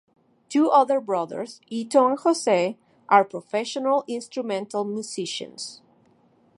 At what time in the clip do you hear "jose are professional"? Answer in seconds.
2.21-4.03